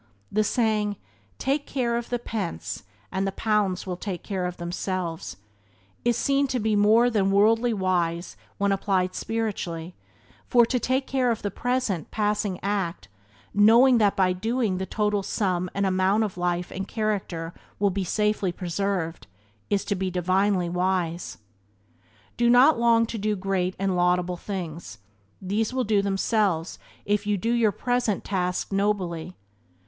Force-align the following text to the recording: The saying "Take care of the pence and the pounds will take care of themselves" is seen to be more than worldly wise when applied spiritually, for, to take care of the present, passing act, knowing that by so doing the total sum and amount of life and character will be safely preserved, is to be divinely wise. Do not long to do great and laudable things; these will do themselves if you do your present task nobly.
The 0.31 0.43
saying 0.43 0.95
"Take 1.37 1.67
care 1.67 1.95
of 1.95 2.09
the 2.09 2.17
pence 2.17 2.81
and 3.11 3.27
the 3.27 3.31
pounds 3.31 3.85
will 3.85 3.97
take 3.97 4.23
care 4.23 4.47
of 4.47 4.57
themselves" 4.57 5.37
is 6.03 6.17
seen 6.17 6.47
to 6.47 6.59
be 6.59 6.75
more 6.75 7.11
than 7.11 7.29
worldly 7.29 7.71
wise 7.71 8.35
when 8.57 8.71
applied 8.71 9.13
spiritually, 9.13 9.93
for, 10.47 10.65
to 10.65 10.79
take 10.79 11.05
care 11.05 11.29
of 11.29 11.43
the 11.43 11.51
present, 11.51 12.09
passing 12.09 12.59
act, 12.63 13.09
knowing 13.53 13.99
that 13.99 14.15
by 14.15 14.33
so 14.33 14.39
doing 14.39 14.79
the 14.79 14.87
total 14.87 15.21
sum 15.21 15.69
and 15.75 15.85
amount 15.85 16.23
of 16.23 16.35
life 16.35 16.71
and 16.71 16.87
character 16.87 17.53
will 17.77 17.91
be 17.91 18.03
safely 18.03 18.51
preserved, 18.51 19.27
is 19.69 19.85
to 19.85 19.93
be 19.93 20.09
divinely 20.09 20.67
wise. 20.67 21.37
Do 22.37 22.49
not 22.49 22.79
long 22.79 23.05
to 23.05 23.19
do 23.19 23.35
great 23.35 23.75
and 23.77 23.95
laudable 23.95 24.35
things; 24.37 24.97
these 25.39 25.71
will 25.75 25.83
do 25.83 26.01
themselves 26.01 26.79
if 27.05 27.27
you 27.27 27.37
do 27.37 27.51
your 27.53 27.71
present 27.71 28.23
task 28.23 28.71
nobly. 28.71 29.35